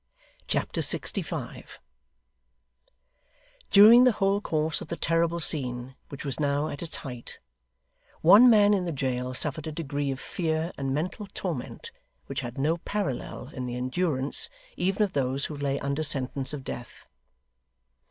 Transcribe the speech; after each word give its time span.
Chapter 0.47 0.81
65 0.81 1.77
During 3.69 4.03
the 4.03 4.13
whole 4.13 4.41
course 4.41 4.81
of 4.81 4.87
the 4.87 4.95
terrible 4.97 5.39
scene 5.39 5.93
which 6.09 6.25
was 6.25 6.39
now 6.39 6.69
at 6.69 6.81
its 6.81 6.95
height, 6.95 7.39
one 8.21 8.49
man 8.49 8.73
in 8.73 8.85
the 8.85 8.91
jail 8.91 9.35
suffered 9.35 9.67
a 9.67 9.71
degree 9.71 10.09
of 10.09 10.19
fear 10.19 10.71
and 10.75 10.91
mental 10.91 11.27
torment 11.35 11.91
which 12.25 12.41
had 12.41 12.57
no 12.57 12.77
parallel 12.77 13.49
in 13.49 13.67
the 13.67 13.75
endurance, 13.75 14.49
even 14.75 15.03
of 15.03 15.13
those 15.13 15.45
who 15.45 15.55
lay 15.55 15.77
under 15.77 16.01
sentence 16.01 16.51
of 16.51 16.63
death. 16.63 17.05